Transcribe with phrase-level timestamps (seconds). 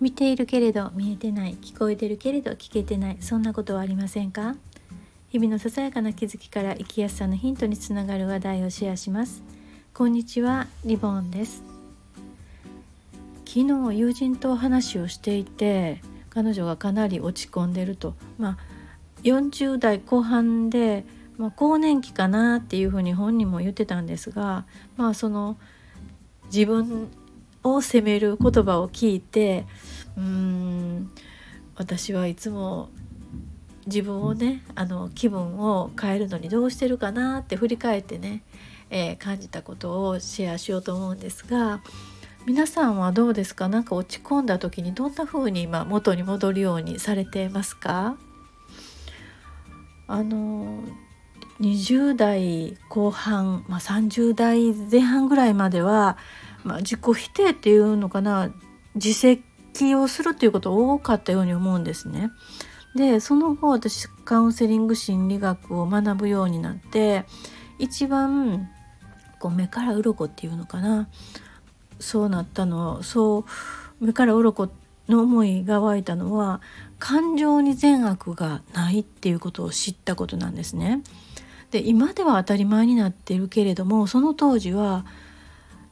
[0.00, 4.56] 見ているけれど見えてない聞こえてるけれど聞けてないそんなことはありませんか？
[5.28, 9.42] 日々のささやかな気づきから生きやすさのヒントにつながる話題をシェアします。
[9.92, 11.62] こんにちはリボンです。
[13.44, 13.60] 昨
[13.90, 18.14] 日友人と話をしていて彼女がかなり落ち込んでると。
[18.38, 18.58] まあ
[19.22, 21.04] 40代後半で、
[21.36, 24.64] まあ、更年期かなっていうふうに本人も言ってたんですが
[24.96, 25.58] まあその
[26.46, 27.08] 自分
[27.62, 29.66] を責める言葉を聞いて
[30.16, 31.10] うーん
[31.76, 32.90] 私はいつも
[33.86, 38.42] 自分をねあの気分を変えるのにどうしてるかなって振り返ってね、
[38.90, 41.80] えー、感じたことをシェアしようと思うんですが
[42.46, 43.68] 皆さんはどうですか？
[43.68, 48.16] 何か落ち込んだ時にどんな風に今元に戻るようにされてますか？
[50.06, 50.82] あの
[51.60, 56.16] 20代後半、まあ、30代前半ぐらいまでは
[56.64, 58.52] まあ、自己否定っていうのかな
[58.94, 59.42] 自責
[59.94, 62.30] をするっていうこと多かったように思うんですね。
[62.94, 67.24] でその後私カウンセリング心理学を学ぶようになって
[67.78, 68.68] 一番
[69.38, 71.08] こう目から鱗っていうのかな
[72.00, 73.44] そうなったのそ
[74.00, 74.68] う目から鱗
[75.08, 76.60] の思いが湧いたのは
[76.98, 81.02] 感情に善悪がないっていうことを知ったことなんですね。
[81.70, 85.06] で今では当たり前になっているけれどもその当時は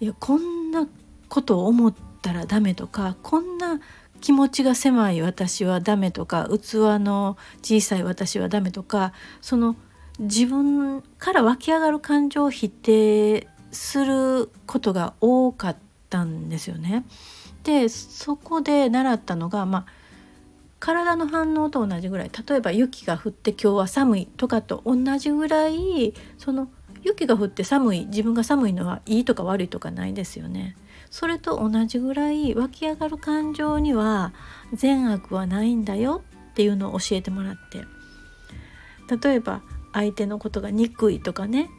[0.01, 0.87] いやこんな
[1.29, 3.81] ことを思ったらダメとかこんな
[4.21, 9.77] 気持ちが狭い私はダメとか器の小さい私はダメとかその
[10.19, 15.77] 自分から湧き上がる感情を否定することが多かっ
[16.11, 17.05] たんですよね。
[17.63, 19.87] でそこで習ったのが、まあ、
[20.81, 26.69] 体の反応と同じぐらい例えば雪が降って今日は寒いとかと同じぐらいその
[27.03, 30.77] 雪が降って寒い自分が寒いのはいいとか悪いとかないですよね。
[31.11, 34.33] それと同じぐらい湧き上がる感情には
[34.73, 37.85] 善悪はないんだよっていうのを教えてもらって
[39.27, 41.71] 例えば相手のことが憎いとかね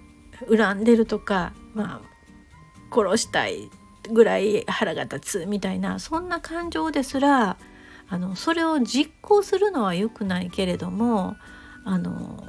[0.49, 3.69] 恨んでるとかまあ殺したい
[4.11, 7.57] ぐらい腹が立つみたいなそんな感情ですら
[8.07, 11.35] あのそれを実行するのは良くないけれども
[11.85, 12.43] あの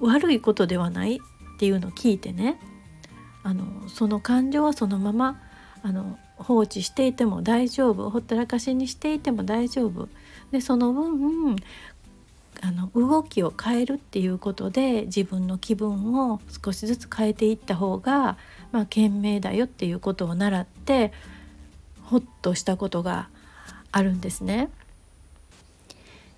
[0.00, 1.20] 悪いことではない
[1.54, 2.58] っていうのを聞いてね
[3.42, 5.40] あのその感情はそのまま
[5.82, 10.08] あの放置していても大丈夫ほったらかしにしていても大丈夫
[10.50, 11.56] でその分
[12.60, 18.38] あの動きを変えるっていうことで自分の気分を少しずつ変えていった方が、
[18.72, 21.12] まあ、賢明だよっていうことを習って
[22.02, 23.28] ほっとしたことが
[23.92, 24.70] あるんですね。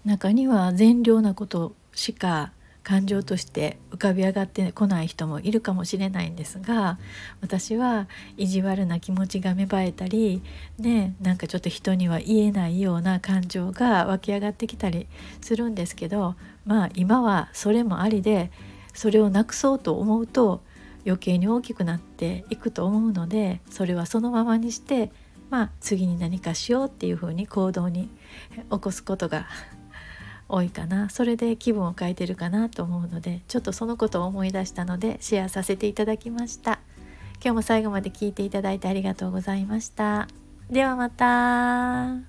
[0.05, 2.53] 中には善良なことしか
[2.87, 7.01] 感情として浮かび上がってこない人もいるかもしれないんですが
[7.41, 10.41] 私は意地悪な気持ちが芽生えたり
[10.79, 15.09] ねなんかちょっと人には言えないような感情が湧き上がってきたり
[15.41, 18.53] するんですけどまあ今はそれもありで
[18.95, 20.63] それをなくそうと思うと
[21.05, 25.11] 余計に大きくなっていくと思うのでそれはそのままにして
[25.51, 28.11] まあ次に何かしようっていうふうに行動に
[28.71, 29.49] 起こすことが
[30.49, 31.11] 多いかな。
[31.11, 36.81] それで気分を変えてるかなと思うのでちょっとそのことを思い出したのでシェアさせていただきました。
[37.43, 40.29] 今日も最後まで聞いていただいてありがとうございました。
[40.71, 42.26] ではまた。